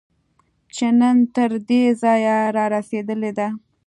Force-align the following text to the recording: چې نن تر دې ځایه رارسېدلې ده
چې 0.75 0.87
نن 0.99 1.17
تر 1.35 1.51
دې 1.67 1.83
ځایه 2.01 2.37
رارسېدلې 2.57 3.31
ده 3.37 3.47